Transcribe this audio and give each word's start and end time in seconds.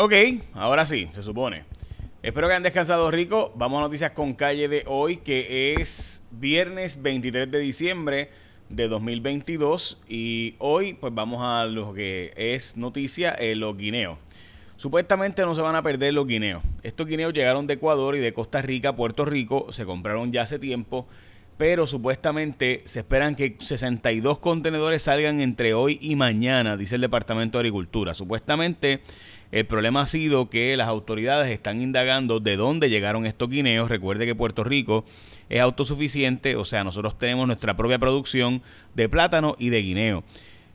Ok, 0.00 0.12
ahora 0.54 0.86
sí, 0.86 1.10
se 1.12 1.24
supone. 1.24 1.64
Espero 2.22 2.46
que 2.46 2.52
hayan 2.52 2.62
descansado 2.62 3.10
rico. 3.10 3.52
Vamos 3.56 3.78
a 3.78 3.80
noticias 3.80 4.12
con 4.12 4.32
calle 4.32 4.68
de 4.68 4.84
hoy, 4.86 5.16
que 5.16 5.74
es 5.74 6.22
viernes 6.30 7.02
23 7.02 7.50
de 7.50 7.58
diciembre 7.58 8.30
de 8.68 8.86
2022. 8.86 9.98
Y 10.08 10.54
hoy, 10.58 10.92
pues 10.92 11.12
vamos 11.12 11.42
a 11.42 11.66
lo 11.66 11.94
que 11.94 12.32
es 12.36 12.76
noticia, 12.76 13.32
eh, 13.32 13.56
los 13.56 13.76
guineos. 13.76 14.18
Supuestamente 14.76 15.42
no 15.42 15.56
se 15.56 15.62
van 15.62 15.74
a 15.74 15.82
perder 15.82 16.14
los 16.14 16.28
guineos. 16.28 16.62
Estos 16.84 17.08
guineos 17.08 17.34
llegaron 17.34 17.66
de 17.66 17.74
Ecuador 17.74 18.14
y 18.14 18.20
de 18.20 18.32
Costa 18.32 18.62
Rica 18.62 18.90
a 18.90 18.96
Puerto 18.96 19.24
Rico. 19.24 19.72
Se 19.72 19.84
compraron 19.84 20.30
ya 20.30 20.42
hace 20.42 20.60
tiempo 20.60 21.08
pero 21.58 21.88
supuestamente 21.88 22.82
se 22.84 23.00
esperan 23.00 23.34
que 23.34 23.56
62 23.58 24.38
contenedores 24.38 25.02
salgan 25.02 25.40
entre 25.40 25.74
hoy 25.74 25.98
y 26.00 26.14
mañana, 26.14 26.76
dice 26.76 26.94
el 26.94 27.00
Departamento 27.00 27.58
de 27.58 27.62
Agricultura. 27.62 28.14
Supuestamente 28.14 29.00
el 29.50 29.66
problema 29.66 30.02
ha 30.02 30.06
sido 30.06 30.50
que 30.50 30.76
las 30.76 30.88
autoridades 30.88 31.50
están 31.50 31.82
indagando 31.82 32.38
de 32.38 32.56
dónde 32.56 32.90
llegaron 32.90 33.26
estos 33.26 33.50
guineos. 33.50 33.90
Recuerde 33.90 34.24
que 34.24 34.36
Puerto 34.36 34.62
Rico 34.62 35.04
es 35.48 35.60
autosuficiente, 35.60 36.54
o 36.54 36.64
sea, 36.64 36.84
nosotros 36.84 37.18
tenemos 37.18 37.46
nuestra 37.46 37.76
propia 37.76 37.98
producción 37.98 38.62
de 38.94 39.08
plátano 39.08 39.56
y 39.58 39.70
de 39.70 39.82
guineo. 39.82 40.24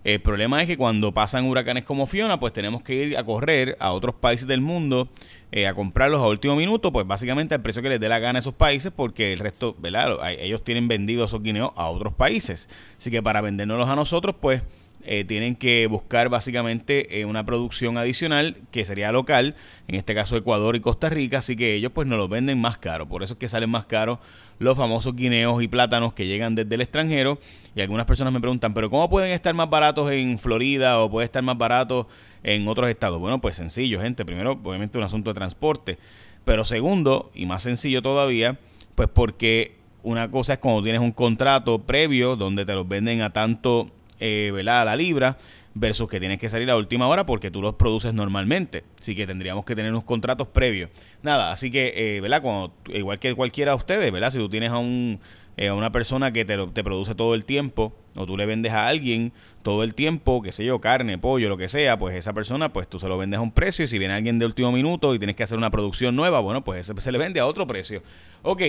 El 0.03 0.19
problema 0.19 0.61
es 0.61 0.67
que 0.67 0.77
cuando 0.77 1.13
pasan 1.13 1.45
huracanes 1.45 1.83
como 1.83 2.07
Fiona, 2.07 2.39
pues 2.39 2.51
tenemos 2.51 2.81
que 2.83 2.95
ir 2.95 3.17
a 3.17 3.23
correr 3.23 3.77
a 3.79 3.93
otros 3.93 4.15
países 4.15 4.47
del 4.47 4.59
mundo 4.59 5.07
eh, 5.51 5.67
a 5.67 5.73
comprarlos 5.73 6.19
a 6.19 6.27
último 6.27 6.55
minuto, 6.55 6.91
pues 6.91 7.05
básicamente 7.05 7.53
al 7.53 7.61
precio 7.61 7.81
que 7.81 7.89
les 7.89 7.99
dé 7.99 8.09
la 8.09 8.19
gana 8.19 8.39
a 8.39 8.41
esos 8.41 8.55
países, 8.55 8.91
porque 8.93 9.33
el 9.33 9.39
resto, 9.39 9.75
¿verdad? 9.79 10.17
Ellos 10.39 10.63
tienen 10.63 10.87
vendido 10.87 11.25
esos 11.25 11.41
guineos 11.41 11.71
a 11.75 11.89
otros 11.89 12.13
países. 12.13 12.67
Así 12.97 13.11
que 13.11 13.21
para 13.21 13.39
vendérnoslos 13.39 13.87
a 13.87 13.95
nosotros, 13.95 14.35
pues 14.41 14.63
eh, 15.05 15.25
tienen 15.25 15.55
que 15.55 15.87
buscar 15.87 16.29
básicamente 16.29 17.19
eh, 17.19 17.25
una 17.25 17.45
producción 17.45 17.97
adicional 17.97 18.57
que 18.71 18.85
sería 18.85 19.11
local, 19.11 19.55
en 19.87 19.95
este 19.95 20.15
caso 20.15 20.37
Ecuador 20.37 20.75
y 20.75 20.79
Costa 20.79 21.09
Rica, 21.09 21.39
así 21.39 21.55
que 21.55 21.75
ellos 21.75 21.91
pues 21.93 22.07
nos 22.07 22.17
los 22.17 22.29
venden 22.29 22.59
más 22.59 22.77
caro, 22.77 23.07
por 23.07 23.23
eso 23.23 23.33
es 23.33 23.39
que 23.39 23.49
salen 23.49 23.69
más 23.69 23.85
caros 23.85 24.19
los 24.59 24.77
famosos 24.77 25.15
guineos 25.15 25.61
y 25.61 25.67
plátanos 25.67 26.13
que 26.13 26.27
llegan 26.27 26.55
desde 26.55 26.75
el 26.75 26.81
extranjero. 26.81 27.39
Y 27.75 27.81
algunas 27.81 28.05
personas 28.05 28.33
me 28.33 28.39
preguntan, 28.39 28.73
pero 28.73 28.89
¿cómo 28.89 29.09
pueden 29.09 29.31
estar 29.31 29.53
más 29.53 29.69
baratos 29.69 30.11
en 30.11 30.39
Florida 30.39 30.99
o 30.99 31.09
puede 31.09 31.25
estar 31.25 31.43
más 31.43 31.57
baratos 31.57 32.07
en 32.43 32.67
otros 32.67 32.89
estados? 32.89 33.19
Bueno, 33.19 33.41
pues 33.41 33.55
sencillo, 33.55 34.01
gente, 34.01 34.25
primero 34.25 34.59
obviamente 34.63 34.97
un 34.97 35.03
asunto 35.03 35.31
de 35.31 35.35
transporte, 35.35 35.97
pero 36.45 36.65
segundo 36.65 37.31
y 37.33 37.45
más 37.45 37.63
sencillo 37.63 38.01
todavía, 38.01 38.57
pues 38.95 39.09
porque 39.09 39.75
una 40.03 40.29
cosa 40.29 40.53
es 40.53 40.59
cuando 40.59 40.83
tienes 40.83 41.01
un 41.01 41.11
contrato 41.11 41.79
previo 41.79 42.35
donde 42.35 42.65
te 42.65 42.73
los 42.73 42.87
venden 42.87 43.21
a 43.21 43.31
tanto 43.31 43.87
eh, 44.19 44.51
A 44.67 44.85
la 44.85 44.95
libra 44.95 45.37
versus 45.75 46.07
que 46.07 46.19
tienes 46.19 46.39
que 46.39 46.49
salir 46.49 46.69
a 46.69 46.77
última 46.77 47.07
hora 47.07 47.25
porque 47.25 47.51
tú 47.51 47.61
los 47.61 47.75
produces 47.75 48.13
normalmente. 48.13 48.83
Así 48.99 49.15
que 49.15 49.25
tendríamos 49.25 49.65
que 49.65 49.75
tener 49.75 49.91
unos 49.91 50.03
contratos 50.03 50.47
previos. 50.47 50.89
Nada, 51.21 51.51
así 51.51 51.71
que, 51.71 51.93
eh, 51.95 52.21
¿verdad? 52.21 52.41
Cuando, 52.41 52.73
igual 52.89 53.19
que 53.19 53.33
cualquiera 53.33 53.71
de 53.71 53.77
ustedes, 53.77 54.11
¿verdad? 54.11 54.31
Si 54.31 54.37
tú 54.37 54.49
tienes 54.49 54.71
a, 54.71 54.77
un, 54.77 55.19
eh, 55.57 55.69
a 55.69 55.73
una 55.73 55.91
persona 55.91 56.31
que 56.31 56.45
te, 56.45 56.57
te 56.67 56.83
produce 56.83 57.15
todo 57.15 57.33
el 57.33 57.45
tiempo 57.45 57.93
o 58.15 58.25
tú 58.25 58.37
le 58.37 58.45
vendes 58.45 58.73
a 58.73 58.87
alguien 58.87 59.33
todo 59.63 59.83
el 59.83 59.95
tiempo, 59.95 60.41
qué 60.41 60.51
sé 60.51 60.63
yo, 60.63 60.79
carne, 60.79 61.17
pollo, 61.17 61.49
lo 61.49 61.57
que 61.57 61.67
sea, 61.67 61.97
pues 61.97 62.15
esa 62.15 62.33
persona, 62.33 62.71
pues 62.71 62.87
tú 62.87 62.99
se 62.99 63.07
lo 63.07 63.17
vendes 63.17 63.39
a 63.39 63.41
un 63.41 63.51
precio 63.51 63.85
y 63.85 63.87
si 63.87 63.97
viene 63.97 64.13
alguien 64.13 64.37
de 64.37 64.45
último 64.45 64.71
minuto 64.71 65.15
y 65.15 65.19
tienes 65.19 65.35
que 65.35 65.43
hacer 65.43 65.57
una 65.57 65.71
producción 65.71 66.15
nueva, 66.15 66.39
bueno, 66.39 66.63
pues 66.63 66.91
se 66.95 67.11
le 67.11 67.17
vende 67.17 67.39
a 67.39 67.47
otro 67.47 67.65
precio. 67.65 68.03
Ok, 68.43 68.61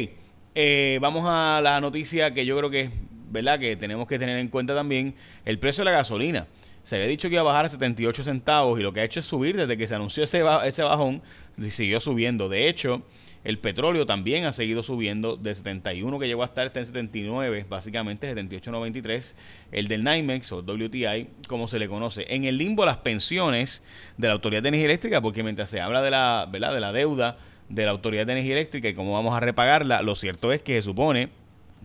eh, 0.55 0.99
vamos 1.03 1.25
a 1.27 1.61
la 1.63 1.81
noticia 1.81 2.33
que 2.33 2.47
yo 2.47 2.57
creo 2.57 2.71
que 2.71 2.89
¿verdad? 3.35 3.59
Que 3.59 3.77
tenemos 3.77 4.09
que 4.09 4.19
tener 4.19 4.39
en 4.39 4.49
cuenta 4.49 4.75
también 4.75 5.15
el 5.45 5.59
precio 5.59 5.85
de 5.85 5.91
la 5.91 5.99
gasolina. 5.99 6.47
Se 6.85 6.97
había 6.97 7.09
dicho 7.09 7.29
que 7.29 7.35
iba 7.35 7.43
a 7.43 7.45
bajar 7.45 7.67
a 7.67 7.69
78 7.69 8.25
centavos 8.25 8.79
y 8.79 8.83
lo 8.83 8.93
que 8.93 9.01
ha 9.01 9.05
hecho 9.05 9.21
es 9.21 9.27
subir 9.27 9.57
desde 9.57 9.77
que 9.77 9.87
se 9.87 9.95
anunció 9.95 10.25
ese, 10.25 10.43
ese 10.65 10.83
bajón 10.83 11.23
y 11.59 11.71
siguió 11.71 11.99
subiendo. 11.99 12.49
De 12.49 12.69
hecho, 12.69 13.03
el 13.43 13.59
petróleo 13.59 14.07
también 14.07 14.45
ha 14.45 14.53
seguido 14.53 14.83
subiendo 14.83 15.37
de 15.37 15.55
71 15.55 16.19
que 16.19 16.27
llegó 16.27 16.43
a 16.43 16.47
estar 16.47 16.71
en 16.75 16.87
79, 16.87 17.67
básicamente 17.69 18.35
78.93, 18.35 19.35
el 19.73 19.89
del 19.89 20.05
NYMEX 20.05 20.53
o 20.53 20.59
WTI, 20.59 21.29
como 21.49 21.69
se 21.69 21.79
le 21.79 21.89
conoce. 21.89 22.27
En 22.29 22.45
el 22.45 22.57
limbo 22.57 22.87
las 22.87 22.99
pensiones 22.99 23.83
de 24.17 24.29
la 24.29 24.35
Autoridad 24.35 24.63
de 24.63 24.69
Energía 24.69 24.87
Eléctrica, 24.87 25.21
porque 25.21 25.43
mientras 25.43 25.69
se 25.69 25.81
habla 25.81 26.03
de 26.03 26.11
la, 26.11 26.49
de 26.51 26.61
la 26.61 26.93
deuda 26.93 27.39
de 27.69 27.85
la 27.85 27.91
Autoridad 27.91 28.27
de 28.27 28.33
Energía 28.33 28.55
Eléctrica 28.55 28.89
y 28.89 28.95
cómo 28.95 29.13
vamos 29.13 29.35
a 29.35 29.41
repagarla, 29.41 30.03
lo 30.03 30.15
cierto 30.15 30.53
es 30.53 30.61
que 30.61 30.75
se 30.75 30.83
supone 30.83 31.29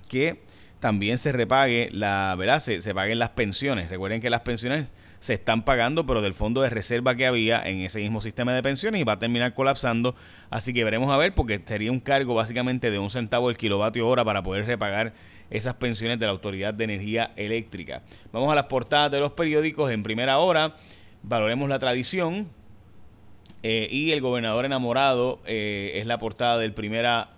que 0.10 0.42
también 0.80 1.18
se 1.18 1.32
repague 1.32 1.90
la, 1.92 2.36
¿verdad? 2.38 2.60
Se, 2.60 2.82
se, 2.82 2.94
paguen 2.94 3.20
las 3.20 3.30
pensiones. 3.30 3.90
Recuerden 3.90 4.22
que 4.22 4.30
las 4.30 4.42
pensiones 4.42 4.92
se 5.20 5.34
están 5.34 5.64
pagando, 5.64 6.06
pero 6.06 6.22
del 6.22 6.34
fondo 6.34 6.62
de 6.62 6.70
reserva 6.70 7.16
que 7.16 7.28
había 7.28 7.62
en 7.62 7.82
ese 7.82 8.00
mismo 8.00 8.22
sistema 8.22 8.54
de 8.54 8.64
pensiones 8.64 9.02
y 9.02 9.04
va 9.04 9.14
a 9.14 9.20
terminar 9.20 9.54
colapsando. 9.54 10.16
Así 10.50 10.74
que 10.74 10.84
veremos 10.84 11.10
a 11.10 11.18
ver, 11.18 11.36
porque 11.36 11.62
sería 11.66 11.92
un 11.92 12.00
cargo 12.00 12.34
básicamente 12.34 12.90
de 12.92 13.00
un 13.00 13.10
centavo 13.10 13.50
el 13.50 13.58
kilovatio 13.58 14.08
hora 14.08 14.24
para 14.24 14.42
poder 14.42 14.66
repagar 14.66 15.14
esas 15.50 15.76
pensiones 15.76 16.20
de 16.20 16.26
la 16.26 16.32
Autoridad 16.32 16.74
de 16.74 16.86
Energía 16.86 17.32
Eléctrica. 17.36 18.04
Vamos 18.32 18.52
a 18.52 18.56
las 18.56 18.66
portadas 18.66 19.12
de 19.12 19.20
los 19.20 19.34
periódicos 19.34 19.92
en 19.92 20.04
primera 20.04 20.38
hora. 20.38 20.76
Valoremos 21.24 21.68
la 21.68 21.80
tradición. 21.80 22.48
Eh, 23.62 23.90
y 23.92 24.12
el 24.12 24.22
gobernador 24.22 24.64
enamorado 24.64 25.42
eh, 25.46 25.92
es 25.96 26.08
la 26.08 26.18
portada 26.18 26.58
del 26.60 26.72
primera 26.72 27.32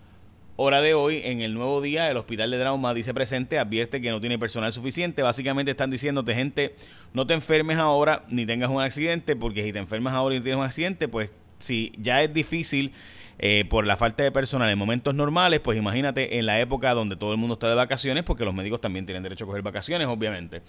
hora 0.62 0.82
de 0.82 0.94
hoy, 0.94 1.22
en 1.24 1.42
el 1.42 1.54
nuevo 1.54 1.82
día, 1.82 2.10
el 2.10 2.18
Hospital 2.18 2.52
de 2.52 2.60
Trauma 2.60 2.94
dice 2.94 3.14
presente, 3.14 3.58
advierte 3.58 4.00
que 4.00 4.12
no 4.12 4.22
tiene 4.22 4.38
personal 4.38 4.72
suficiente. 4.72 5.24
Básicamente 5.24 5.72
están 5.72 5.90
diciéndote, 5.90 6.34
gente, 6.36 6.76
no 7.14 7.26
te 7.26 7.34
enfermes 7.34 7.78
ahora 7.78 8.24
ni 8.30 8.46
tengas 8.46 8.70
un 8.70 8.82
accidente, 8.82 9.36
porque 9.36 9.64
si 9.64 9.74
te 9.74 9.80
enfermas 9.80 10.14
ahora 10.14 10.36
y 10.36 10.42
tienes 10.42 10.60
un 10.60 10.66
accidente, 10.66 11.08
pues 11.08 11.32
si 11.58 11.92
ya 11.98 12.22
es 12.22 12.32
difícil 12.34 12.92
eh, 13.40 13.66
por 13.70 13.88
la 13.88 13.98
falta 13.98 14.24
de 14.24 14.32
personal 14.32 14.70
en 14.70 14.78
momentos 14.78 15.16
normales, 15.16 15.62
pues 15.62 15.78
imagínate 15.80 16.38
en 16.38 16.46
la 16.46 16.60
época 16.60 16.94
donde 16.94 17.16
todo 17.16 17.32
el 17.32 17.38
mundo 17.38 17.54
está 17.54 17.68
de 17.68 17.76
vacaciones, 17.76 18.24
porque 18.24 18.46
los 18.46 18.54
médicos 18.54 18.82
también 18.82 19.08
tienen 19.08 19.24
derecho 19.24 19.46
a 19.46 19.48
coger 19.48 19.64
vacaciones, 19.64 20.08
obviamente. 20.08 20.62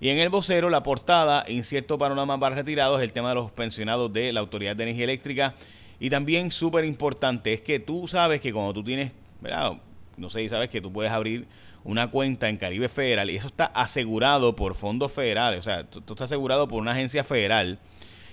Y 0.00 0.08
en 0.08 0.18
el 0.18 0.28
vocero, 0.28 0.70
la 0.70 0.82
portada, 0.82 1.44
incierto 1.48 1.98
panorama 1.98 2.38
para 2.40 2.56
retirados, 2.56 3.00
el 3.00 3.12
tema 3.12 3.28
de 3.28 3.36
los 3.36 3.52
pensionados 3.52 4.12
de 4.12 4.32
la 4.32 4.40
Autoridad 4.40 4.74
de 4.74 4.82
Energía 4.82 5.04
Eléctrica. 5.04 5.54
Y 6.00 6.10
también 6.10 6.50
súper 6.50 6.84
importante 6.84 7.52
es 7.52 7.60
que 7.60 7.78
tú 7.78 8.06
sabes 8.08 8.40
que 8.40 8.52
cuando 8.52 8.74
tú 8.74 8.84
tienes 8.84 9.12
no 10.16 10.30
sé 10.30 10.40
si 10.40 10.48
sabes 10.48 10.70
que 10.70 10.80
tú 10.80 10.92
puedes 10.92 11.12
abrir 11.12 11.46
una 11.84 12.10
cuenta 12.10 12.48
en 12.48 12.56
Caribe 12.56 12.88
Federal 12.88 13.30
y 13.30 13.36
eso 13.36 13.46
está 13.46 13.66
asegurado 13.66 14.56
por 14.56 14.74
fondos 14.74 15.12
federales, 15.12 15.60
o 15.60 15.62
sea, 15.62 15.84
tú, 15.84 16.00
estás 16.00 16.26
asegurado 16.26 16.66
por 16.66 16.80
una 16.80 16.92
agencia 16.92 17.22
federal 17.22 17.78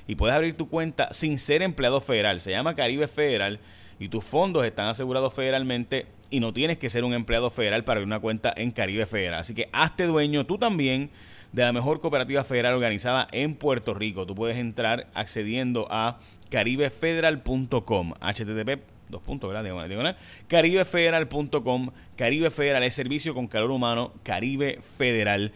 y 0.07 0.15
puedes 0.15 0.35
abrir 0.35 0.57
tu 0.57 0.69
cuenta 0.69 1.13
sin 1.13 1.37
ser 1.37 1.61
empleado 1.61 2.01
federal. 2.01 2.41
Se 2.41 2.51
llama 2.51 2.75
Caribe 2.75 3.07
Federal 3.07 3.59
y 3.99 4.09
tus 4.09 4.23
fondos 4.23 4.65
están 4.65 4.87
asegurados 4.87 5.33
federalmente 5.33 6.07
y 6.29 6.39
no 6.39 6.51
tienes 6.51 6.77
que 6.77 6.89
ser 6.89 7.03
un 7.03 7.13
empleado 7.13 7.49
federal 7.51 7.83
para 7.83 7.99
abrir 7.99 8.07
una 8.07 8.19
cuenta 8.19 8.53
en 8.57 8.71
Caribe 8.71 9.05
Federal. 9.05 9.39
Así 9.39 9.53
que 9.53 9.69
hazte 9.71 10.05
dueño 10.05 10.45
tú 10.45 10.57
también 10.57 11.11
de 11.51 11.61
la 11.61 11.71
mejor 11.71 12.01
cooperativa 12.01 12.43
federal 12.43 12.73
organizada 12.73 13.27
en 13.31 13.55
Puerto 13.55 13.93
Rico. 13.93 14.25
Tú 14.25 14.33
puedes 14.33 14.57
entrar 14.57 15.07
accediendo 15.13 15.87
a 15.91 16.19
caribefederal.com, 16.49 18.13
http 18.19 18.92
dos 19.13 19.21
puntos, 19.21 19.49
¿verdad? 19.49 19.63
Diagonal, 19.63 20.17
caribefederal.com, 20.47 21.91
Caribe 22.17 22.49
Federal 22.49 22.83
es 22.83 22.93
servicio 22.93 23.33
con 23.33 23.47
calor 23.47 23.71
humano, 23.71 24.11
Caribe 24.23 24.81
Federal. 24.97 25.53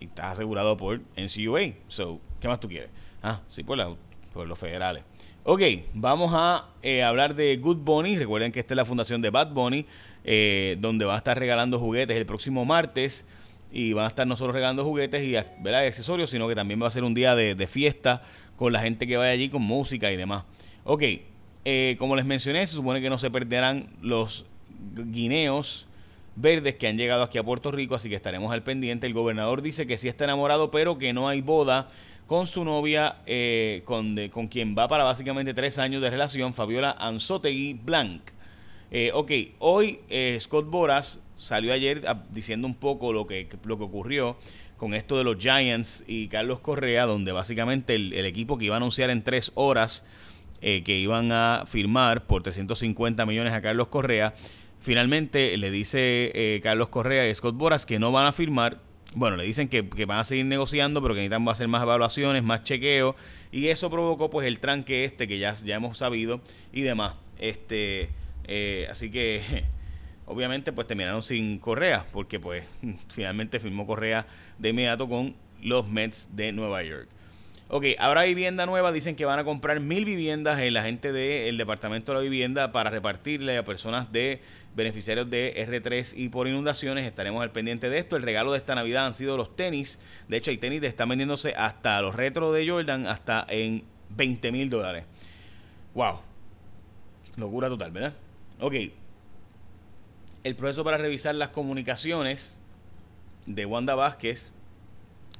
Y 0.00 0.06
estás 0.06 0.32
asegurado 0.32 0.76
por 0.76 1.00
NCUA. 1.16 1.74
So, 1.88 2.20
¿qué 2.40 2.48
más 2.48 2.58
tú 2.58 2.68
quieres? 2.68 2.90
Ah, 3.22 3.40
sí, 3.48 3.62
por, 3.62 3.78
por 4.32 4.46
los 4.46 4.58
federales. 4.58 5.04
Ok, 5.44 5.62
vamos 5.94 6.32
a 6.34 6.70
eh, 6.82 7.02
hablar 7.02 7.34
de 7.34 7.56
Good 7.56 7.78
Bunny. 7.78 8.16
Recuerden 8.16 8.50
que 8.50 8.60
esta 8.60 8.74
es 8.74 8.76
la 8.76 8.84
fundación 8.84 9.22
de 9.22 9.30
Bad 9.30 9.52
Bunny, 9.52 9.86
eh, 10.24 10.76
donde 10.80 11.04
va 11.04 11.14
a 11.14 11.18
estar 11.18 11.38
regalando 11.38 11.78
juguetes 11.78 12.16
el 12.16 12.26
próximo 12.26 12.64
martes. 12.64 13.24
Y 13.70 13.92
van 13.92 14.06
a 14.06 14.08
estar 14.08 14.26
no 14.26 14.36
solo 14.36 14.52
regalando 14.52 14.84
juguetes 14.84 15.22
y, 15.22 15.32
¿verdad? 15.62 15.84
y 15.84 15.86
accesorios, 15.86 16.30
sino 16.30 16.48
que 16.48 16.54
también 16.54 16.82
va 16.82 16.88
a 16.88 16.90
ser 16.90 17.04
un 17.04 17.14
día 17.14 17.34
de, 17.34 17.54
de 17.54 17.66
fiesta 17.66 18.22
con 18.56 18.72
la 18.72 18.80
gente 18.80 19.06
que 19.06 19.16
vaya 19.16 19.32
allí 19.32 19.48
con 19.48 19.62
música 19.62 20.10
y 20.10 20.16
demás. 20.16 20.44
Ok, 20.84 21.02
eh, 21.68 21.96
como 21.98 22.14
les 22.14 22.24
mencioné, 22.24 22.64
se 22.64 22.74
supone 22.74 23.00
que 23.00 23.10
no 23.10 23.18
se 23.18 23.28
perderán 23.28 23.88
los 24.00 24.46
guineos 24.94 25.88
verdes 26.36 26.76
que 26.76 26.86
han 26.86 26.96
llegado 26.96 27.24
aquí 27.24 27.38
a 27.38 27.42
Puerto 27.42 27.72
Rico, 27.72 27.96
así 27.96 28.08
que 28.08 28.14
estaremos 28.14 28.52
al 28.52 28.62
pendiente. 28.62 29.08
El 29.08 29.14
gobernador 29.14 29.62
dice 29.62 29.84
que 29.84 29.98
sí 29.98 30.06
está 30.06 30.22
enamorado, 30.22 30.70
pero 30.70 30.96
que 30.96 31.12
no 31.12 31.28
hay 31.28 31.40
boda 31.40 31.88
con 32.28 32.46
su 32.46 32.62
novia, 32.62 33.16
eh, 33.26 33.82
con, 33.84 34.16
con 34.28 34.46
quien 34.46 34.78
va 34.78 34.86
para 34.86 35.02
básicamente 35.02 35.54
tres 35.54 35.78
años 35.78 36.02
de 36.02 36.10
relación, 36.10 36.54
Fabiola 36.54 36.92
Anzotegui 37.00 37.74
Blanc. 37.74 38.22
Eh, 38.92 39.10
ok, 39.12 39.32
hoy 39.58 39.98
Scott 40.38 40.70
Boras 40.70 41.20
salió 41.36 41.72
ayer 41.72 42.00
diciendo 42.30 42.68
un 42.68 42.76
poco 42.76 43.12
lo 43.12 43.26
que, 43.26 43.48
lo 43.64 43.76
que 43.76 43.82
ocurrió 43.82 44.36
con 44.76 44.94
esto 44.94 45.18
de 45.18 45.24
los 45.24 45.36
Giants 45.38 46.04
y 46.06 46.28
Carlos 46.28 46.60
Correa, 46.60 47.06
donde 47.06 47.32
básicamente 47.32 47.96
el 47.96 48.24
equipo 48.24 48.56
que 48.56 48.66
iba 48.66 48.76
a 48.76 48.78
anunciar 48.78 49.10
en 49.10 49.24
tres 49.24 49.50
horas 49.56 50.04
eh, 50.60 50.82
que 50.82 50.96
iban 50.96 51.32
a 51.32 51.64
firmar 51.66 52.26
por 52.26 52.42
350 52.42 53.24
millones 53.26 53.52
a 53.52 53.60
Carlos 53.60 53.88
Correa. 53.88 54.34
Finalmente 54.80 55.56
le 55.56 55.70
dice 55.70 56.32
eh, 56.34 56.60
Carlos 56.62 56.88
Correa 56.88 57.28
y 57.28 57.34
Scott 57.34 57.56
Boras 57.56 57.86
que 57.86 57.98
no 57.98 58.12
van 58.12 58.26
a 58.26 58.32
firmar 58.32 58.80
bueno, 59.16 59.38
le 59.38 59.44
dicen 59.44 59.68
que, 59.68 59.82
van 59.82 60.18
a 60.18 60.24
seguir 60.24 60.44
negociando, 60.44 61.00
pero 61.00 61.14
que 61.14 61.20
necesitan 61.20 61.48
hacer 61.48 61.68
más 61.68 61.82
evaluaciones, 61.82 62.42
más 62.42 62.64
chequeo, 62.64 63.16
y 63.50 63.68
eso 63.68 63.90
provocó 63.90 64.28
pues 64.28 64.46
el 64.46 64.58
tranque 64.58 65.06
este 65.06 65.26
que 65.26 65.38
ya, 65.38 65.54
ya 65.54 65.76
hemos 65.76 65.96
sabido 65.96 66.42
y 66.70 66.82
demás. 66.82 67.14
Este, 67.38 68.10
eh, 68.44 68.86
así 68.90 69.10
que 69.10 69.64
obviamente 70.26 70.70
pues 70.72 70.86
terminaron 70.86 71.22
sin 71.22 71.58
Correa, 71.58 72.04
porque 72.12 72.38
pues 72.38 72.66
finalmente 73.08 73.58
firmó 73.58 73.86
Correa 73.86 74.26
de 74.58 74.68
inmediato 74.68 75.08
con 75.08 75.34
los 75.62 75.88
Mets 75.88 76.28
de 76.36 76.52
Nueva 76.52 76.82
York. 76.82 77.08
Ok, 77.68 77.84
ahora 77.98 78.22
vivienda 78.22 78.64
nueva, 78.64 78.92
dicen 78.92 79.16
que 79.16 79.24
van 79.24 79.40
a 79.40 79.44
comprar 79.44 79.80
mil 79.80 80.04
viviendas 80.04 80.60
en 80.60 80.72
la 80.72 80.84
gente 80.84 81.10
del 81.10 81.56
Departamento 81.56 82.12
de 82.12 82.18
la 82.18 82.22
Vivienda 82.22 82.70
para 82.70 82.90
repartirle 82.90 83.58
a 83.58 83.64
personas 83.64 84.12
de 84.12 84.40
beneficiarios 84.76 85.28
de 85.28 85.52
R3 85.66 86.12
y 86.16 86.28
por 86.28 86.46
inundaciones. 86.46 87.04
Estaremos 87.04 87.42
al 87.42 87.50
pendiente 87.50 87.90
de 87.90 87.98
esto. 87.98 88.14
El 88.14 88.22
regalo 88.22 88.52
de 88.52 88.58
esta 88.58 88.76
Navidad 88.76 89.06
han 89.06 89.14
sido 89.14 89.36
los 89.36 89.56
tenis. 89.56 89.98
De 90.28 90.36
hecho, 90.36 90.52
hay 90.52 90.58
tenis 90.58 90.80
que 90.80 90.86
están 90.86 91.08
vendiéndose 91.08 91.54
hasta 91.56 92.00
los 92.02 92.14
retro 92.14 92.52
de 92.52 92.68
Jordan, 92.68 93.08
hasta 93.08 93.44
en 93.48 93.82
20 94.10 94.52
mil 94.52 94.70
dólares. 94.70 95.04
Wow. 95.94 96.20
Locura 97.36 97.68
total, 97.68 97.90
¿verdad? 97.90 98.14
Ok. 98.60 98.74
El 100.44 100.54
proceso 100.54 100.84
para 100.84 100.98
revisar 100.98 101.34
las 101.34 101.48
comunicaciones 101.48 102.58
de 103.46 103.66
Wanda 103.66 103.96
Vázquez 103.96 104.52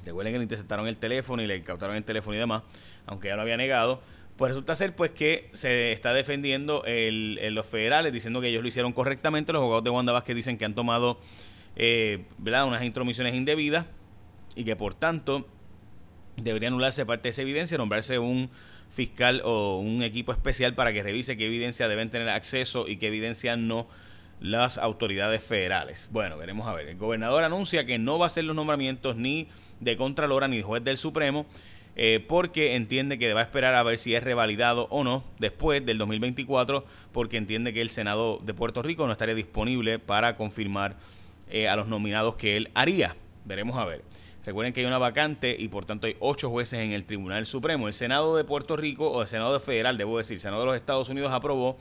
Recuerden 0.07 0.33
que 0.33 0.39
le 0.39 0.43
interceptaron 0.43 0.87
el 0.87 0.97
teléfono 0.97 1.41
y 1.41 1.47
le 1.47 1.57
incautaron 1.57 1.95
el 1.95 2.03
teléfono 2.03 2.35
y 2.35 2.39
demás, 2.39 2.63
aunque 3.05 3.27
ya 3.27 3.35
lo 3.35 3.41
había 3.41 3.57
negado. 3.57 4.01
Pues 4.37 4.51
resulta 4.51 4.75
ser 4.75 4.95
pues 4.95 5.11
que 5.11 5.49
se 5.53 5.91
está 5.91 6.13
defendiendo 6.13 6.83
el, 6.85 7.53
los 7.53 7.65
federales 7.65 8.13
diciendo 8.13 8.39
que 8.39 8.49
ellos 8.49 8.61
lo 8.61 8.67
hicieron 8.67 8.93
correctamente. 8.93 9.51
Los 9.51 9.61
abogados 9.61 9.83
de 9.83 9.89
Wanda 9.89 10.13
Vázquez 10.13 10.35
dicen 10.35 10.57
que 10.57 10.65
han 10.65 10.75
tomado 10.75 11.19
eh, 11.75 12.25
¿verdad? 12.37 12.67
unas 12.67 12.83
intromisiones 12.83 13.33
indebidas 13.33 13.85
y 14.55 14.63
que 14.63 14.75
por 14.75 14.93
tanto 14.93 15.47
debería 16.35 16.69
anularse 16.69 17.05
parte 17.05 17.23
de 17.23 17.29
esa 17.31 17.41
evidencia, 17.41 17.77
nombrarse 17.77 18.19
un 18.19 18.49
fiscal 18.89 19.41
o 19.43 19.79
un 19.79 20.03
equipo 20.03 20.31
especial 20.31 20.75
para 20.75 20.93
que 20.93 21.03
revise 21.03 21.35
qué 21.35 21.45
evidencia 21.45 21.87
deben 21.87 22.09
tener 22.09 22.29
acceso 22.29 22.87
y 22.87 22.97
qué 22.97 23.07
evidencia 23.07 23.57
no 23.57 23.87
las 24.39 24.77
autoridades 24.77 25.41
federales. 25.41 26.09
Bueno, 26.11 26.37
veremos 26.37 26.67
a 26.67 26.73
ver. 26.73 26.87
El 26.87 26.97
gobernador 26.97 27.43
anuncia 27.43 27.85
que 27.85 27.97
no 27.97 28.19
va 28.19 28.25
a 28.25 28.27
hacer 28.27 28.43
los 28.43 28.55
nombramientos 28.55 29.15
ni 29.15 29.47
de 29.79 29.97
Contralora 29.97 30.47
ni 30.47 30.57
de 30.57 30.63
juez 30.63 30.83
del 30.83 30.97
Supremo 30.97 31.45
eh, 31.99 32.23
porque 32.27 32.75
entiende 32.75 33.17
que 33.17 33.33
va 33.33 33.39
a 33.39 33.43
esperar 33.43 33.73
a 33.73 33.81
ver 33.81 33.97
si 33.97 34.13
es 34.13 34.23
revalidado 34.23 34.85
o 34.91 35.03
no 35.03 35.23
después 35.39 35.83
del 35.83 35.97
2024 35.97 36.85
porque 37.11 37.37
entiende 37.37 37.73
que 37.73 37.81
el 37.81 37.89
Senado 37.89 38.39
de 38.43 38.53
Puerto 38.53 38.83
Rico 38.83 39.07
no 39.07 39.13
estaría 39.13 39.33
disponible 39.33 39.97
para 39.97 40.35
confirmar 40.35 40.95
eh, 41.49 41.67
a 41.67 41.75
los 41.75 41.87
nominados 41.87 42.35
que 42.35 42.55
él 42.55 42.69
haría. 42.75 43.15
Veremos 43.45 43.77
a 43.77 43.85
ver. 43.85 44.03
Recuerden 44.45 44.73
que 44.73 44.81
hay 44.81 44.85
una 44.85 44.99
vacante 44.99 45.55
y 45.57 45.69
por 45.69 45.85
tanto 45.85 46.05
hay 46.05 46.15
ocho 46.19 46.51
jueces 46.51 46.79
en 46.79 46.91
el 46.91 47.03
Tribunal 47.03 47.47
Supremo. 47.47 47.87
El 47.87 47.95
Senado 47.95 48.37
de 48.37 48.43
Puerto 48.43 48.77
Rico, 48.77 49.09
o 49.09 49.23
el 49.23 49.27
Senado 49.27 49.59
Federal, 49.59 49.97
debo 49.97 50.19
decir, 50.19 50.35
el 50.35 50.39
Senado 50.39 50.61
de 50.61 50.67
los 50.67 50.75
Estados 50.75 51.09
Unidos 51.09 51.33
aprobó 51.33 51.77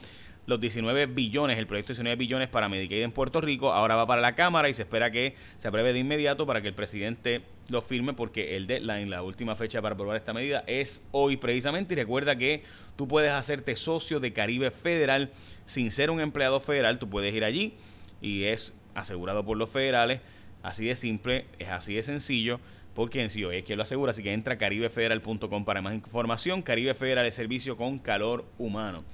los 0.46 0.60
19 0.60 1.06
billones, 1.06 1.58
el 1.58 1.66
proyecto 1.66 1.93
de 1.93 1.96
19 1.96 2.16
billones 2.16 2.48
para 2.48 2.69
Medicaid 2.69 3.02
en 3.02 3.12
Puerto 3.12 3.40
Rico, 3.40 3.72
ahora 3.72 3.96
va 3.96 4.06
para 4.06 4.22
la 4.22 4.34
Cámara 4.34 4.69
y 4.69 4.75
se 4.75 4.82
espera 4.82 5.10
que 5.10 5.34
se 5.58 5.69
apruebe 5.69 5.93
de 5.93 5.98
inmediato 5.98 6.46
para 6.46 6.62
que 6.62 6.69
el 6.69 6.75
presidente 6.75 7.43
lo 7.69 7.82
firme 7.82 8.12
porque 8.12 8.56
el 8.56 8.66
deadline, 8.66 9.10
la 9.10 9.22
última 9.22 9.56
fecha 9.56 9.82
para 9.82 9.94
aprobar 9.94 10.16
esta 10.16 10.32
medida 10.32 10.62
es 10.66 11.02
hoy 11.10 11.37
precisamente 11.37 11.94
y 11.94 11.96
recuerda 11.96 12.37
que 12.37 12.62
tú 12.96 13.08
puedes 13.08 13.32
hacerte 13.32 13.75
socio 13.75 14.20
de 14.20 14.32
Caribe 14.32 14.70
Federal 14.70 15.32
sin 15.66 15.90
ser 15.90 16.10
un 16.10 16.20
empleado 16.20 16.60
federal, 16.60 16.99
tú 16.99 17.10
puedes 17.10 17.34
ir 17.34 17.44
allí 17.44 17.75
y 18.22 18.44
es 18.44 18.75
asegurado 18.94 19.44
por 19.44 19.56
los 19.56 19.69
federales, 19.69 20.20
así 20.62 20.87
de 20.87 20.96
simple, 20.96 21.46
es 21.58 21.69
así 21.69 21.94
de 21.94 22.02
sencillo 22.02 22.60
porque 22.94 23.22
en 23.22 23.28
sí 23.28 23.44
es 23.44 23.64
que 23.64 23.76
lo 23.76 23.82
asegura, 23.82 24.12
así 24.12 24.22
que 24.22 24.32
entra 24.32 24.54
a 24.54 24.58
caribefederal.com 24.58 25.64
para 25.66 25.82
más 25.82 25.92
información. 25.92 26.62
Caribe 26.62 26.94
Federal 26.94 27.26
es 27.26 27.34
servicio 27.34 27.76
con 27.76 27.99
calor 27.99 28.46
humano. 28.56 29.04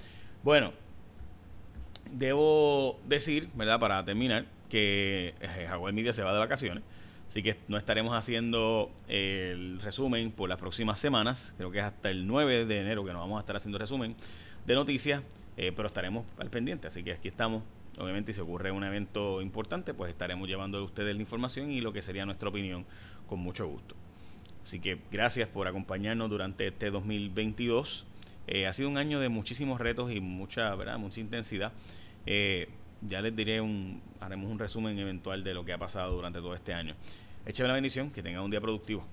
Bueno, 0.45 0.73
debo 2.13 3.01
decir, 3.07 3.49
¿verdad? 3.55 3.81
Para 3.81 4.05
terminar, 4.05 4.47
que 4.69 5.35
eh, 5.41 5.67
Jaguar 5.69 5.93
Media 5.93 6.13
se 6.13 6.23
va 6.23 6.33
de 6.33 6.39
vacaciones. 6.39 6.83
Así 7.29 7.43
que 7.43 7.57
no 7.69 7.79
estaremos 7.79 8.15
haciendo 8.15 8.91
el 9.09 9.81
resumen 9.81 10.31
por 10.31 10.49
las 10.49 10.59
próximas 10.59 10.99
semanas. 10.99 11.55
Creo 11.57 11.71
que 11.71 11.79
es 11.79 11.85
hasta 11.85 12.11
el 12.11 12.27
9 12.27 12.67
de 12.67 12.81
enero 12.81 13.05
que 13.05 13.13
nos 13.13 13.21
vamos 13.23 13.39
a 13.39 13.41
estar 13.41 13.57
haciendo 13.57 13.79
resumen 13.79 14.15
de 14.67 14.75
noticias, 14.75 15.23
eh, 15.57 15.73
pero 15.75 15.89
estaremos 15.89 16.27
al 16.39 16.51
pendiente. 16.51 16.89
Así 16.89 17.03
que 17.03 17.13
aquí 17.13 17.29
estamos. 17.29 17.63
Obviamente, 17.99 18.33
si 18.33 18.41
ocurre 18.41 18.71
un 18.71 18.85
evento 18.85 19.41
importante, 19.41 19.95
pues 19.95 20.11
estaremos 20.11 20.49
llevando 20.49 20.79
a 20.79 20.83
ustedes 20.83 21.15
la 21.15 21.21
información 21.21 21.71
y 21.71 21.81
lo 21.81 21.93
que 21.93 22.03
sería 22.03 22.25
nuestra 22.27 22.49
opinión 22.49 22.85
con 23.27 23.41
mucho 23.41 23.67
gusto. 23.67 23.95
Así 24.63 24.81
que 24.81 24.99
gracias 25.11 25.49
por 25.49 25.67
acompañarnos 25.67 26.31
durante 26.31 26.69
este 26.69 26.91
2022. 26.91 28.07
Eh, 28.47 28.67
ha 28.67 28.73
sido 28.73 28.89
un 28.89 28.99
año 28.99 29.21
de 29.21 29.29
muchísimos 29.29 29.81
retos 29.81 30.13
y 30.13 30.21
mucha, 30.21 30.75
¿verdad? 30.75 30.99
mucha 30.99 31.21
intensidad. 31.21 31.73
Eh, 32.27 32.69
ya 33.09 33.21
les 33.21 33.35
diré 33.35 33.61
un, 33.61 34.01
haremos 34.21 34.51
un 34.51 34.59
resumen 34.59 34.99
eventual 34.99 35.43
de 35.43 35.55
lo 35.55 35.65
que 35.65 35.73
ha 35.73 35.79
pasado 35.79 36.13
durante 36.13 36.39
todo 36.41 36.55
este 36.55 36.73
año. 36.73 36.95
Écheme 37.47 37.69
la 37.69 37.75
bendición, 37.75 38.11
que 38.11 38.23
tengan 38.23 38.43
un 38.43 38.51
día 38.51 38.61
productivo. 38.61 39.05